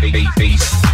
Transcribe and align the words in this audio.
bass. 0.00 0.91